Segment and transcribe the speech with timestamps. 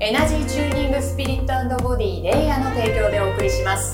[0.00, 3.92] エナジーチューニングスピリットボディレイヤーの提供でお送りします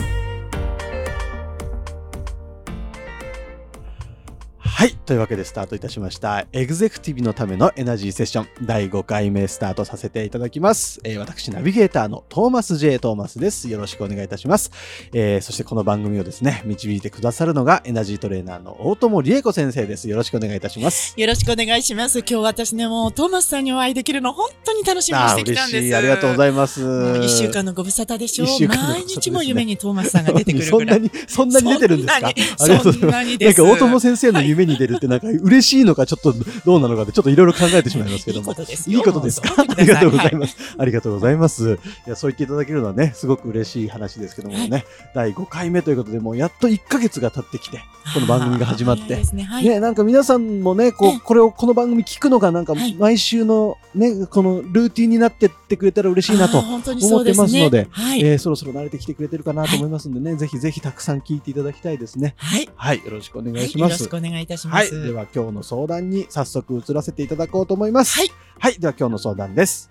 [4.58, 4.93] はい。
[5.06, 6.46] というわけでスタートいたしました。
[6.52, 10.98] エグゼクティブのためのエナジーセッション第5回目スタートさせていただきます。
[11.04, 12.98] えー私、ナビゲーターのトーマス J.
[12.98, 13.68] トーマスです。
[13.68, 14.70] よろしくお願いいたします。
[15.12, 20.08] えーそしてこの番組をですね、導いてくださるのがエナジートレーナーの大友理恵子先生です。
[20.08, 21.12] よろしくお願いいたします。
[21.18, 22.20] よろしくお願いします。
[22.20, 25.76] 今日私ね、もうトーマスさんにお会いできるの本当に楽しみにしてきたんです。
[25.76, 25.94] 嬉しい。
[25.94, 26.80] ありがとうございます。
[27.22, 30.92] 一週間のご無沙汰でしょ一週間のご無沙汰毎日も夢にトーマスさんが出てくるそんぐら。
[30.92, 32.26] ないに、そんなに出てるんですか？
[32.28, 33.44] ありがとうございます。
[33.44, 38.52] そんなんか大友先生の夢に出るってなんか嬉しいのかちょっとどうなのかってちょっといろいろ考えてしまいますけども。
[38.86, 39.54] いいことですか？
[39.58, 40.56] ありがとうございはます。
[40.78, 41.78] ありがとうございます。
[42.06, 44.84] いや、そう言っていただけるのはね、すごく嬉しい話ですけどもね、
[45.14, 47.78] 第5回目ということで、もうやっと1ヶ月が経ってきて、
[48.12, 49.80] この番組が始まってね。
[49.80, 56.82] なんか皆さんもね、こえう、これを、この番組聞くのがなんかはい毎週のね、このルーティンになってってくれたら嬉しいなと思っ
[57.24, 58.20] てますのではい。
[58.22, 62.34] えーそろそろ慣れてきてくれてるかなと思いますんでね、ぜひぜひたくさん聞いていただきたいですね。
[62.36, 62.68] はい。
[62.74, 63.92] はい、よろしくお願はいいします。
[63.92, 64.83] よろしくお願いいたしまはい、す。
[64.90, 68.18] では今日の相談に早速移らせていただこうと思います。
[68.18, 68.28] はい。
[68.58, 69.90] はい、では今日の相談です。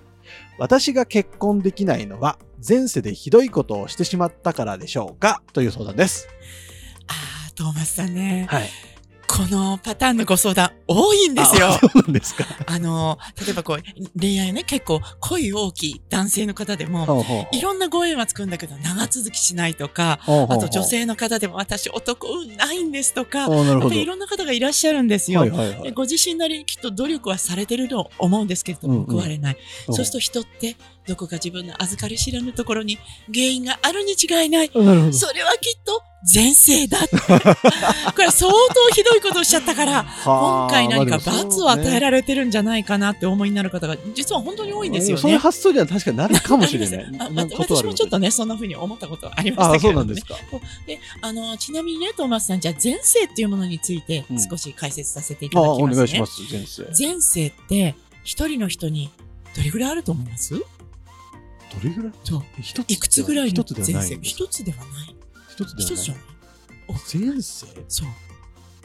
[0.57, 5.43] 私が結婚できないのは前世でひどいことをしてしまったからでしょうか？
[5.51, 6.27] という相談です。
[7.07, 8.69] あートーマスさんね、はい。
[9.35, 11.79] このパターンのご相談多いんですよあ。
[11.79, 12.45] そうなんですか。
[12.67, 25.39] あの、例えばこう、恋愛ね、結構恋大きい男性の方でも、いろんなご縁はつくんだけど、長続きしないとか、あと女性の方でも私男運ないんですとか、いろんな方がいらっしゃるんですよ。
[25.39, 25.81] はいはいはい。
[25.81, 29.57] でご自身なりにきっと努力はされてると思うんですけれども、うんうん報われない。
[29.87, 30.75] うんそうすると人って、
[31.07, 32.99] どこか自分の預かり知らぬところに
[33.33, 34.71] 原因があるに違いない。
[34.73, 35.11] あな。
[35.11, 36.99] それはきっと前世だ。
[38.15, 45.41] これ相当ひどいことをしちゃったから、今回何か罰を与えられてるんじゃないかなって思いになる方が実は本当に多いんですよそういうね。
[45.41, 47.05] 発想には確かになるかもしれない。
[47.19, 50.59] あな私もちょっとね、そんな風に思ったことありましたけれどもねそうなんです。
[50.61, 50.67] か。
[50.87, 55.93] で、あの、ちなみにね、トーマスさん、じゃあ前世っていうものについてうん少し解説させていただきますね。
[55.93, 56.83] お願いします、先生。
[56.97, 59.09] 前世って一人の人に
[59.57, 60.53] どれぐらいあると思います？
[60.55, 60.63] ど
[61.83, 62.11] れぐらい？
[62.23, 62.43] そう。
[62.61, 62.89] 一つ？
[62.91, 64.19] いくつぐらいの一つでは前世。
[64.21, 65.15] 一つではない。
[65.55, 65.83] 一つで。
[65.83, 66.23] 一つじゃない。
[67.13, 68.07] 前世そう。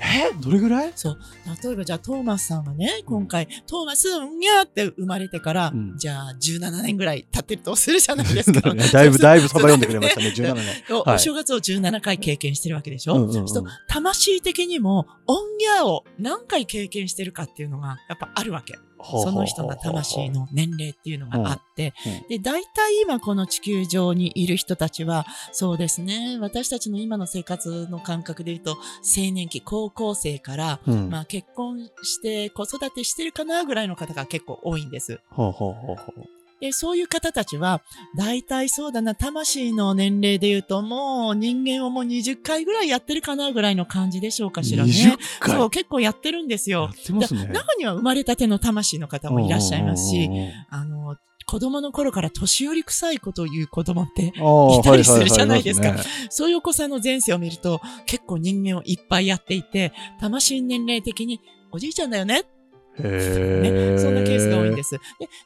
[0.01, 0.31] え？
[0.41, 0.93] どれぐらい？
[0.95, 1.19] そう。
[1.65, 8.61] 例えばじゃあトーマスさんはね、今回、トーマス、うんにゃーって生まれてから、うんじゃあ17年ぐらい経ってるとするじゃないですか。
[8.93, 10.97] だいぶ、だいぶさば読んでくれましたね、 17年。
[10.97, 18.79] おはいお正月を17回経験してるわけでしょ、うんうんうんそうすると魂的にも、オンギャーを何回経験してるかっていうのが、やっぱあるわけ。
[19.03, 21.95] その人の魂の年齢っていうのがあって
[22.29, 31.11] で、大体今この地球上にいる人たちは、そうですね、私たちの今の生活の感覚で言うと、青年期、高校生から、うん。
[31.11, 35.21] まあ結婚して子育てしてるかなぐらいの方が結構多いんです。
[35.31, 36.38] ほうほうほうほう。
[36.61, 37.83] で、そういう方たちは、
[38.17, 44.91] 大体そうだな、魂の年齢で言うと、もう人間をもう20回ぐらいやってるかなぐらいの感じでしょうかしらね。
[44.91, 45.57] 20回？
[45.57, 46.91] そう、結構やってるんですやよ。
[46.93, 47.47] ってますね。
[47.47, 50.29] 中には生まれたての魂の方もいらっしゃいますし
[50.71, 55.95] あの、子供の頃から年寄り臭いことを言う子供って、いたりするじゃないですか
[56.29, 61.41] そういうお子さんの前世を見ると、結構人間をいっぱいやっていて、魂年齢的に、
[61.73, 62.58] おじいちゃんだよねへ
[63.03, 64.77] ね、そんなケースが多いんす。
[64.77, 64.93] です。
[64.93, 64.99] で、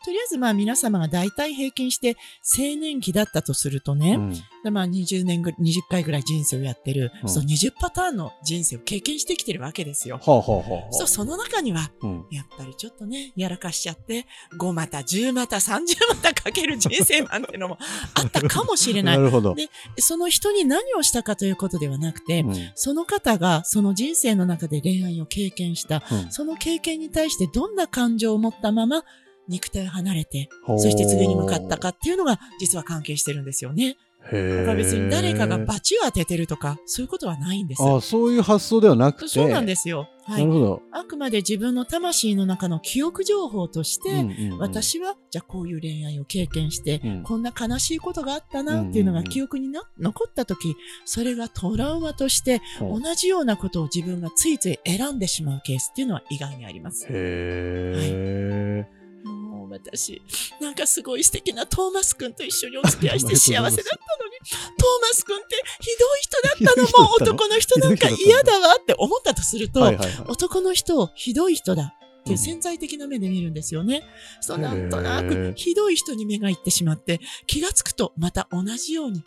[0.04, 2.16] とりあえずまあ皆様が大体平均して
[2.58, 4.32] 青年期だったとするとね、うん
[4.62, 10.18] でまあ20年ぐ20回ぐらい人生をやってる、うんその20パターンの人生を経験してきてるわけですよ。
[10.18, 10.94] ほうほうほうほう。
[10.94, 14.26] そう、その中には、うんやっぱりちょっとね、やらかしちゃって、
[14.58, 17.78] 5また、10また、30またかける人生なんてのも
[18.14, 19.12] あったかもしれな。
[19.16, 19.55] ないるほど。
[19.55, 29.05] でその人に何をしたかということではなくて、うんその方がその人生の中で恋愛を経験した、うんその経験に対してどんな感情を持ったまま
[29.49, 33.97] 肉体を離れて、そして次に向かったかっていうのが実は関係してるんですよね。
[34.30, 37.82] へだから別に誰かがバ罰を当ててるとか、そういうことはないんです。
[37.82, 39.28] あそういう発想ではなくて。
[39.28, 40.08] そうなんですよ。
[40.24, 40.52] はいなる。
[40.52, 40.82] ほど。
[40.92, 57.06] あくまで自分の魂の中の記憶情報として、うんうんうん私はじゃあこういう恋愛を経験して、うんこんな悲しいことがあったなっていうのが記憶にな、残った時、それがトラウマとして同じようなことを自分がついつい選んでしまうケースっていうのは意外にあります。
[57.06, 59.01] へえ。
[59.72, 60.22] もう私、
[60.60, 70.24] なんかすごい素敵なトーマス君と一緒にお付き合いして幸せだったのに、トーマス君ってひどい人だったのもう男の人なんか嫌だわって思ったとすると、はいはいはい。
[70.28, 74.02] 男の人をひどい人だっていううん潜在的な目で見るんですよね。
[74.40, 79.22] そうなんとなくひどい人に目がいってしまって、気がつくとまた同じように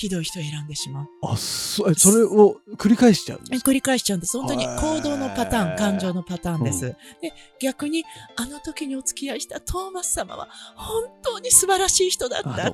[0.00, 1.06] ひどい人を選んでしまう。
[1.22, 3.70] あ、そ、えそれを繰り返しちゃうんですか？
[3.70, 4.38] 繰り返しちゃうんです。
[4.38, 6.86] 本当に行動のパターン、感情のパターンです。
[6.86, 8.04] うで、逆に、
[8.36, 12.72] あの時にお付き合いしたトーマス様は本当に素晴らしい人だっあ、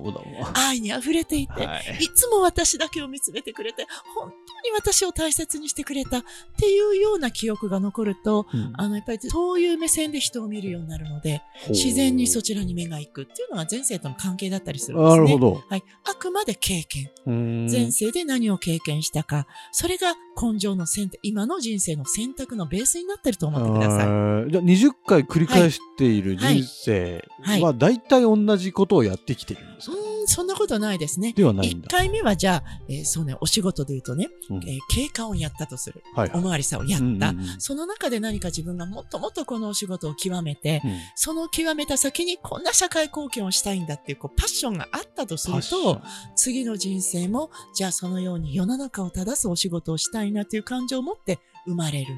[0.55, 0.67] た。
[0.69, 6.23] 愛に溢れていて、はいいつも私だけを見つめてくれて、本当に私を大切にしてくれたっ
[6.59, 15.25] ていうような記憶が残ると、うんあの、やっぱりそういう目線で人を見るようになるので、自然にそちらに目が行くっていうのが前世との関係だったりするんですね。
[15.25, 15.63] なるほど。
[15.69, 15.83] はい。
[16.05, 17.11] あくまで経験。
[17.25, 24.51] 前世で何を経験したか、それが根性の選択、今の人生の選択のベースになってると思ってください。
[24.51, 27.63] じゃあ20回繰り返している人生はい。
[27.63, 31.33] は大体同じことをやってきてるんですか、うーん、そんなことないですね。
[31.33, 31.89] ではないん1だ。
[31.89, 36.03] 回目はじゃあ、えーそうね、お仕事で言うとね、うんえー経過をやったとする。
[36.15, 37.05] はいはいおまわりさんをやった。
[37.05, 46.01] うんうんうんその中で何か自分がもっともっとこのお仕事を極めて、うんその極めた先にこんな社会貢献をしたいんだっていうこうパッションがあったとすると、
[46.37, 52.15] 次の人生も、じゃあそのように世の中を正すお仕事をしたいなという感情を持って生まれる。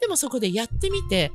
[0.00, 1.30] でもそこでやってみて、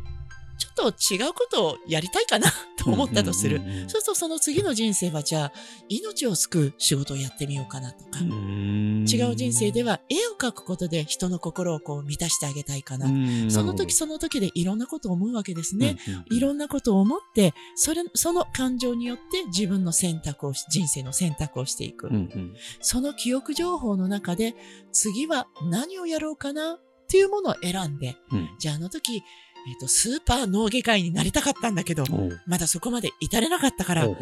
[0.57, 3.60] ちょっと違うことをやりたいかなと思ったとする。
[3.60, 5.54] そうするとその次の人生はじゃあ
[5.89, 13.07] 命を救う仕事をやってみようかなとか、違う人生では絵を描くことで人の心をこう満たしてあげたいかな。
[13.50, 15.98] その時その時でいろんなことを思うわけですね。
[16.31, 22.10] いろんなことを思って、それ、その感情によって自分の選択をし、人生の選択をしていく。
[22.81, 24.56] その記憶情報の中で、
[24.92, 28.50] 次は何をやろうかなっていうものを選んで、うん。
[28.60, 29.24] じゃああの時、
[29.68, 32.06] えっ、と、スーパー脳外科医になりたかったんだけど、
[32.46, 34.16] まだそこまで至れなかったから、今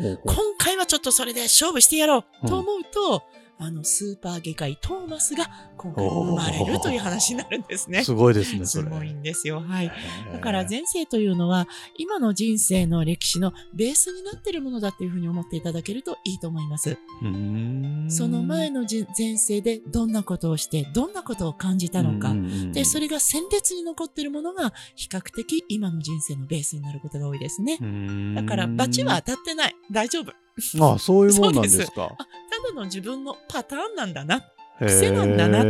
[0.58, 3.24] 回はちょっとそれで勝負してやろうんうと思うと、
[3.58, 5.46] あの、スーパー外科医トーマスが
[5.78, 8.04] 今回生まれるという話になるんですね。
[8.04, 8.84] すごいですね、それ。
[8.86, 9.62] すごいんですよ。
[9.62, 9.92] はい。
[10.34, 11.68] だから前世というのは、
[11.98, 16.98] 今の人生の歴史のベースになっているものだというふうに思っていただけるといいと思います。
[18.10, 22.34] その前のじ前世でどんなことをして、どんなことを感じたのか。
[22.74, 27.80] で、それが鮮烈に残っているものが、比較的今の人生のベースになることが多いですね
[28.36, 29.76] だから、バチは当たってない。
[29.92, 30.34] 大丈夫。
[30.82, 32.16] あそういうもんなんですか。
[32.60, 34.44] あ、ただの自分のパターンなんだな。
[34.80, 35.62] 癖なんだな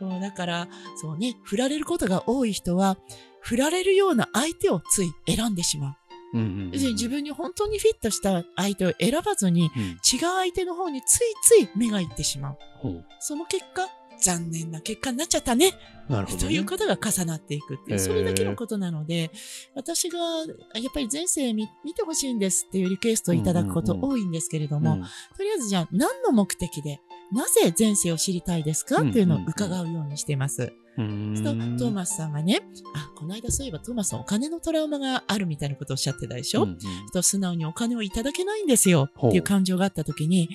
[0.00, 0.68] そうだから、
[1.00, 2.96] そうね、振られることが多い人は、
[3.40, 5.94] 振られるような相手をつい選んでしまう。
[6.34, 12.58] うんうんうん自分に本当にフィットした相手を選ばずに、うん違う相手の方についつい目がいってしまう。
[12.78, 13.86] ほうその結果、
[14.22, 15.72] 残念な結果になっちゃったね。
[16.08, 16.42] なるほどね。
[16.44, 19.30] ということが重なっていくっていう、それだけのことなので、
[19.74, 25.02] 私がやっぱり前世見見てほしいんですっていうリクエストをいただくことうんうん多いんですけれども、うん。
[25.02, 27.00] とりあえずじゃあ何の目的で、
[27.32, 30.72] なぜ前世を知りたいですかっていうのを伺うようにしています。
[30.98, 32.60] うーんそうするとトーマスさんがね、
[32.94, 36.78] あ、この間そういえばトーマスさんお金のトラウマがあるみたいなことをおっしゃってたでしょ、うんうん。
[37.12, 39.42] と素直にお金をいただけないんですよっていう。
[39.42, 40.48] 感情があった時に、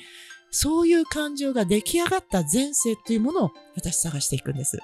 [0.51, 4.79] そういう感情が出来上がった前世っていうものを私探していくんです。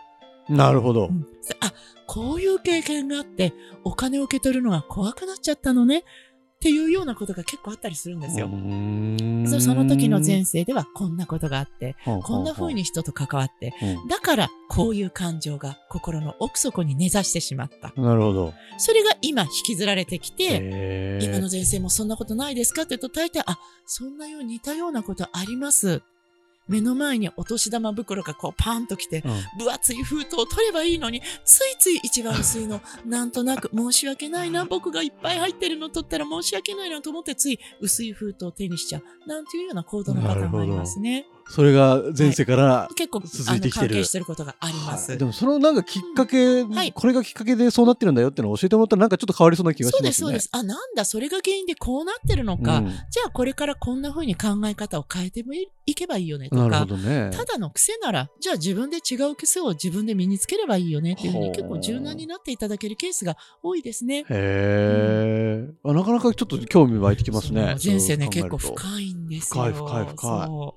[0.50, 1.10] なるほどう。
[1.10, 1.26] ん
[1.62, 1.74] あ、
[2.06, 6.04] こういう経験があって、お金を受け取るのが怖くなっちゃったのね
[6.64, 8.48] っていうようなことが結構あったりするんですよ。
[9.60, 17.92] その時の前世ではこんなことがあって、こんな風に人と関わって、うんだからこういう感情が心の奥底に根ざしてしまった。
[18.02, 18.54] なるほど。
[18.78, 22.84] それが今引きずられてきて、今の前世もそんなことないですか？
[22.84, 26.02] って言うと大体、あ、そんなように似たようなことあります。
[26.68, 39.28] 目の前にお年玉袋がこうパーンと来て、うん分厚い封筒を取ればいいのに、ついつい一番薄いの、 なんとなく申し訳ないな、僕がいっぱい入ってるの取ったら申し訳ないなと思ってつい薄い封筒を手にしちゃう。
[39.28, 41.28] なんていうような行動のパターンがありますね。
[41.50, 45.12] それが前世から、結構、続いてきてる関係してることがあります。
[45.12, 50.12] はいでもそのなんかきっかけ、はいこれがきっかけでそうなってるんだよっていうのを教えてもらったらなんかちょっと変わりそうな気がしますね。
[50.14, 50.64] そうです、そうです。
[50.64, 52.78] あ、なんだ、それが原因でこうなってるのか。
[52.78, 56.86] うんじゃあこれからこんな風に考え方を変えてもいいけばいいよねとかなるほ。
[56.86, 57.30] どね。
[57.34, 64.20] ただの癖なら、じゃあ自分で違う癖を自分で身につければいいよねっていうふうに結構柔軟になっていただけるケースが多いですね。
[64.20, 67.76] へえ、あ、なかなかちょっと興味湧いてきますね。
[67.78, 69.64] 人生ね、結構深いんですよ。
[69.64, 70.76] 深い深い深いそ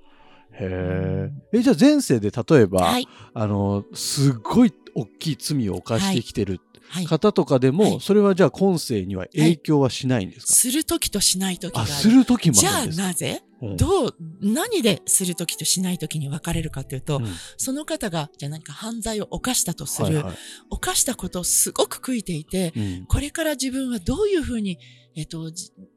[0.58, 1.58] へえ。
[1.58, 3.08] え、じゃあ前世で例えうば、はい。
[3.34, 7.06] あの、すっごい大きい罪を犯してきてるはい。
[7.06, 7.98] 方とかでも、はい。
[8.00, 11.86] それはじゃあ今世には影響はしないんですか、するときとしないときがあ。
[11.86, 13.06] する時もじゃああるんですか？
[13.08, 13.42] なぜ？
[13.60, 13.76] うん。
[13.76, 17.26] どう、何でするときとしないときに分かれるかというと、うん。
[17.56, 20.36] その方が、じゃあ何か犯罪を犯したとする、はいはい。
[20.70, 23.06] 犯したことをすごく悔いていて、うん。
[23.06, 24.78] これから自分はどういうふうに
[25.16, 25.50] えっ、と、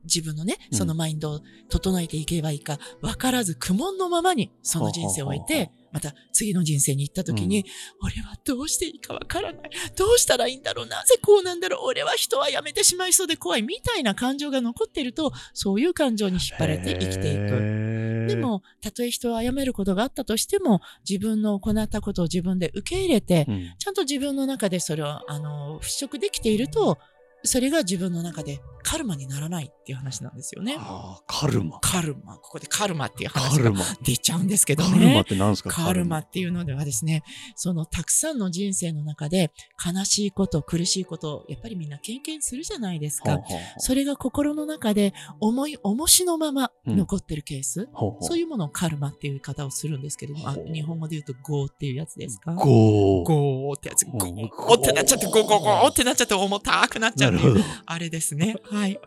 [0.03, 9.71] 自分のね、そのマインドを整えていけばいいか、わからず苦悶のままにその人生を終えて、また次の人生に行った時に、うん、俺はどうしていいかわからない。
[9.95, 13.61] どうしたらいいんだろうなぜこうなんだろう俺は人はやめてしまいそうで怖い。
[13.61, 18.25] みたいな感情が残っていると、そういう感情に引っ張られて生きていく。
[18.29, 26.99] でも、たとえ人は謝ることがあったとしても、自分の行ったことを自分で受け入れて、うん、ちゃんと自分の中でそれを、あの、払拭できていると、
[27.43, 30.75] それが自分の中でカルマにならないっていう話なんですよね。
[30.79, 31.79] ああ、カルマ。
[31.81, 32.38] カルマ。
[32.38, 33.72] ここでカルマっていう話が
[34.03, 34.89] 出ちゃうんですけどね。
[34.89, 35.69] カルマって何ですか？
[35.69, 37.24] カルマっていうのではですね、
[37.55, 39.51] そのたくさんの人生の中で
[39.86, 43.39] 悲しいこと、苦しいこと、やっぱりみんな経験するじゃないですか。
[43.77, 47.88] それが心の中で思い、重しのまま残ってるケース、うん、
[48.22, 52.53] そういうものをカルマっていう言い方をするんですけれども、あ日本語で言うとゴーっていうやつですか？
[52.53, 53.25] ゴー。
[53.25, 54.05] ゴーってやつ。
[54.05, 58.55] ゴーってなっちゃって、ゴーゴーゴーってなっちゃって重たくなっちゃうっていう、あれですね。
[58.63, 59.00] はい。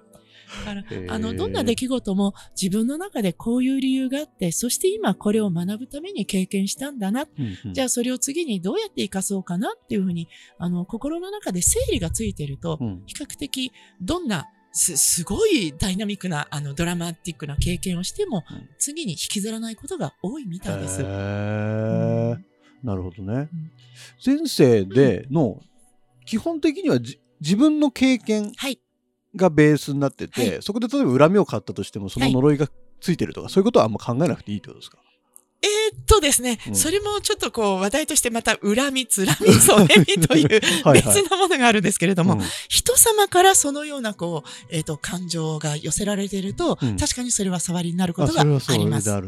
[0.66, 7.22] だから、あの、どんな出来事も自分の中でこういう理由があって、そして今これを学ぶために経験したんだな。
[7.22, 21.02] うんうん、じゃあそれを次にどうやって活かそうかなっていうふうに、あの、心の中で整理がついてると、比較的どんなす、すごいダイナミックな、あの、ドラマティックな経験をしても、うん、次に引きずらないことが多いみたいです。
[21.02, 22.44] うん、
[22.82, 23.32] なるほどね。
[23.34, 23.70] うん、
[24.24, 25.60] 前世での、
[26.24, 26.98] 基本的には
[27.42, 28.52] 自分の経験
[29.34, 32.68] がベースになってて、はい、そこで例えば恨みを買ったとしてもその呪いが
[33.00, 34.98] ついてるとか、はい、そういうことはあんま考えなくていいってことですか？
[35.64, 40.48] えー、っとですね、うん、それもちょっとこう話題としてまた恨み、つらみ、それみという
[40.92, 48.50] 別のものがあるんですけれども、はいはい、人様からそのようなこう、えー、っと感情が寄せられていると、うん、確かにそれは触りになることがあり
[48.86, 49.10] ます。
[49.10, 49.20] は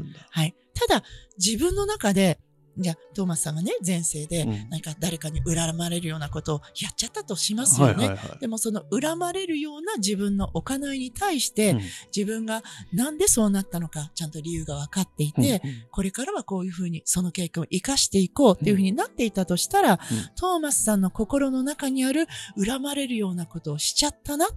[0.45, 0.55] い。
[0.75, 1.05] ただ、
[1.39, 2.41] 自分の中で
[2.77, 8.17] じゃあ、トーマスさんがね、前世で何か誰かに恨まれるようなことをやっちゃったとしますよね。
[8.41, 11.81] でもその恨まれるような自分の行いに対して、うん、
[12.15, 12.63] 自分が
[12.93, 19.99] なんでそうなったのか、ちゃんと理由が分かっていて、うんこれからはこういうふうにその経験を生かしていこうっていうふうになっていたとしたら、うん、
[20.37, 22.27] トーマスさんの心の中にある
[22.57, 24.49] 恨まれるようなことをしちゃったなっ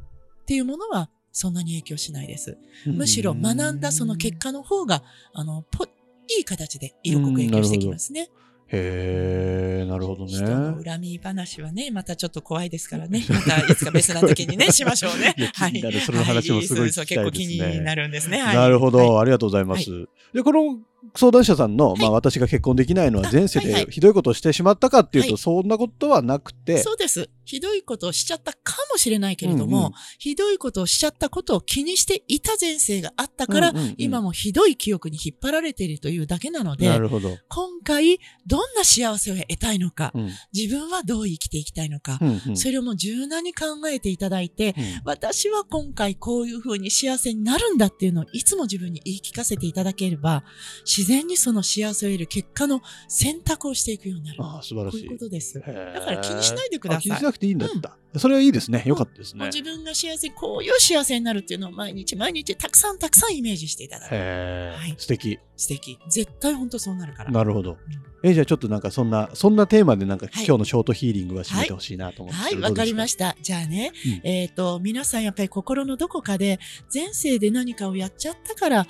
[0.46, 2.58] ていうものはそんなに影響しないです。
[2.88, 5.86] むしろ学んだその結果の方が、あの、ポ
[6.30, 8.30] いい形で色濃く影響してきますね。
[8.70, 10.32] へえ、なるほどね。
[10.32, 13.24] 人の恨み話はね、またちょっと怖いですからね。
[13.32, 15.36] またいつか別な時にね、しましょうね。
[15.54, 16.02] はい。
[16.02, 17.06] その話もすごい聞きたいですね。
[17.06, 18.40] 結構気になるんですね。
[18.42, 19.90] はい、なるほど、はい、ありがとうございます。
[19.90, 20.80] はい、で、この
[21.16, 26.80] 相談者さんの、まあ私が結婚できないのは前世でひどいことをしてしまったかっていうと、そんなことはなくて。
[26.80, 27.30] そうです。
[27.46, 37.38] ひどいことをしちゃったかもしれないけれども、うんうん、ひどいことをしちゃったことを気にしていた前世があったから、うんうんうん、今もひどい記憶に引っ張られているというだけなので、なるほど。
[37.48, 50.44] 今回どんな幸せを得たいのか、うん、自分はどう生きていきたいのか、うんうん、それをもう柔軟に考えていただいて、うん、私は今回こういうふうに幸せになるんだっていうのをいつも自分に言い聞かせていただければ、
[50.88, 54.38] 自然にその幸せを得る結果の選択をしていくようになる。
[54.42, 55.02] ああ、素晴らしい。
[55.02, 55.60] こういうことです。
[55.60, 57.02] だから気にしないでください。
[57.02, 57.98] 気にしなくていいんだった。
[58.14, 58.84] うん、それはいいですね。
[58.86, 59.46] よかったですね。
[59.48, 64.16] 自分が幸せ、こういう幸せになるっていうのを毎日毎日たくさんたくさんイメージしていただく。
[64.16, 65.40] へはい、素敵。
[65.58, 66.00] 素敵。
[66.10, 67.32] 絶対本当そうなるから。
[67.32, 67.72] なるほど。
[67.72, 72.42] うんえじゃあちょっとなんかそんな、そんなテーマでなんか、今日のショートヒーリングは締めてほしいなと思って。
[72.42, 73.36] はい、わ、はい、かりました。
[73.44, 73.92] じゃあね、
[74.24, 76.60] うん、えっ、ー、と、皆さんやっぱり心のどこかで
[76.92, 78.88] 前世で何かをやっちゃったから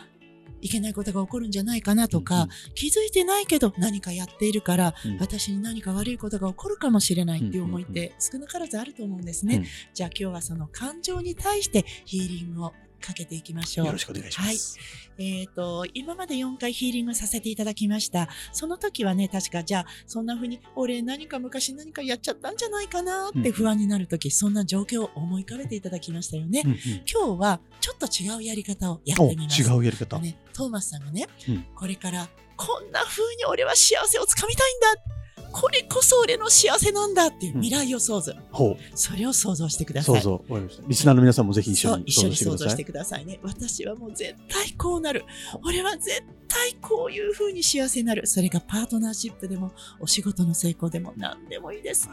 [0.61, 9.57] いけないことが起こるんじゃないかなとか、うんうん、気づいてないけど何かやっているから、うん、私に何か悪いことが起こるかもしれないっていう思いって少なからずあると思うんですね。
[9.57, 13.85] うん、じゃあ今日はその感情に対してヒーリングをかけていきましょう。
[13.87, 14.77] よろしくお願いします。
[14.77, 14.83] は
[15.17, 15.41] い。
[15.41, 18.29] えっ、ー、と、今まで4回ヒーリングさせていただきました。
[18.51, 26.63] その時はね、確か、じゃあ、そんな風に、俺何か昔何かやっちゃったんじゃないかなって不安になる時、うん、そんな状況を思い浮かべていただきましたよね。
[26.65, 29.61] うんうん、今日は、ちょっと違うやり方をやってみます。
[29.61, 30.19] 違うやり方。
[30.19, 35.16] ね、トーマスさんがね、うん、これから、こんな風に俺は幸せをつかみたいんだ
[35.51, 40.21] これこそ俺の幸せなんだっていう未来予想図、うん、ほうそれを想像してください。
[40.21, 40.59] 想像。
[40.87, 43.39] リスナーの皆さんもぜひ一緒に一緒に想像してくださいね。
[43.43, 45.25] 私はもう絶対こうなる。
[45.63, 48.25] 俺は絶対こういう風に幸せになる。
[48.27, 52.07] それがパートナーシップでも、お仕事の成功でも何でもいいです。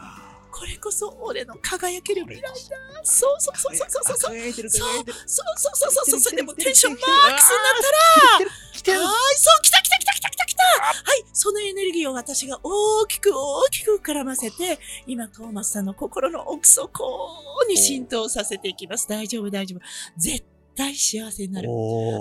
[0.51, 2.55] これこそ俺の輝ける未来だ。
[3.03, 4.17] そうそうそうそうそうそう。
[4.17, 6.35] そうそうそうそうそうそう。
[6.35, 7.01] でもテンションマッ
[7.35, 7.75] クスになっ
[8.83, 10.34] たら、はい、そう、来た来た来た来た。
[10.65, 17.29] はい、そのエネルギーを私が大きく大きく絡ませて、今トーマスさんの心の奥底
[17.69, 19.07] に浸透させていきます。
[19.07, 19.79] 大丈夫大丈夫。
[20.17, 20.45] 絶
[20.75, 21.69] 対幸せになる。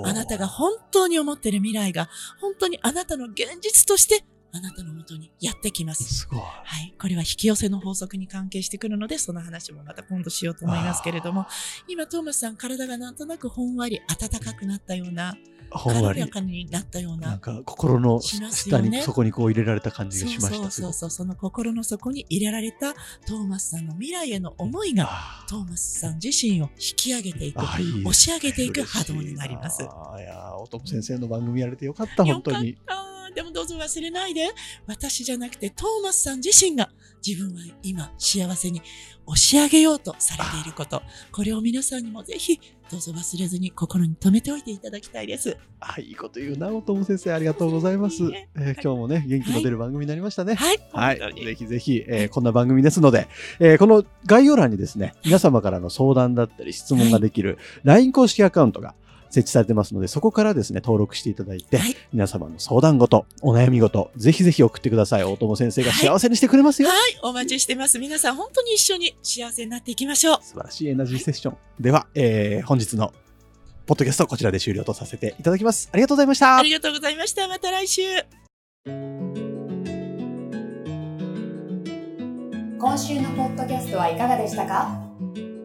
[0.05, 2.09] あなたが本当に思ってる未来が、
[2.41, 4.25] 本当にあなたの現実として
[4.57, 6.05] あなたのもとにやってきます。
[6.05, 6.41] すごい。
[6.41, 6.95] はい。
[7.01, 11.47] これは引き寄せの法則に関係してくるので、その話もまた今度しようと思いますけれども、
[11.89, 15.35] 今、トーマスさん、体がなんとなくほんわり暖かくなったような、
[15.71, 16.21] ほんわり。
[16.21, 17.29] 軽やかになったような。
[17.29, 20.57] なんか心の下に、ね、そこにこう入れられた感じがしました。
[20.57, 22.95] そうそうそうその心の底に入れられた
[23.27, 25.09] トーマスさんの未来への思いが、
[25.49, 29.83] トーマスさん自身を引き上げていく、押し上げていく波動になります。
[29.83, 32.77] あいや、おとも先生の番組やれてよかった、本当に。
[33.65, 34.51] ぞ忘れないで、
[34.87, 36.91] 私じゃなくてトーマスさん自身が
[37.27, 38.83] 自分は今幸せに
[39.27, 41.03] 押し上げようとされていること、
[41.33, 45.57] これを皆さんにもぜひどうぞ忘れずに心に留めておいていただきたいです。
[45.81, 48.25] あ、いいこと言うな、おとも先生、ありがとうございます。
[48.55, 50.55] えー、今日もね、元気の出る番組になりましたね。
[50.55, 50.79] はい。
[50.93, 51.45] はい。
[51.45, 53.29] ぜひぜひ、えー、こんな番組ですので、
[53.59, 58.95] えー、この概要欄にですね、皆様からの相談だったり質問ができる LINE 公式アカウントが
[59.35, 65.25] 設置されてますので、そこからですね、登録していただいて、はい、皆様の相談事、お悩み事、ぜひぜひ送ってください。
[65.25, 66.89] 大友先生が幸せにしてくれますよ。
[66.89, 67.99] はい、はい、お待ちしてます。
[67.99, 70.39] 皆さん、本当に一緒に幸せになっていきましょう。
[70.43, 71.57] 素晴らしいエナジーセッション。
[71.81, 73.13] では、えー、本日の
[73.87, 75.91] ポッドキャスト、こちらで終了とさせていただきます。
[75.93, 76.57] ありがとうございました。
[76.57, 77.49] ありがとうございました。
[77.49, 78.03] また来週。
[82.79, 85.04] 今週のポッドキャストはいかがでしたか？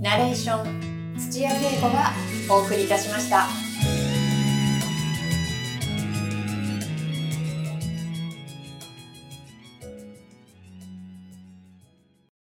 [0.00, 2.10] ナレーション土屋恵子が
[2.48, 3.59] お送りいたしました。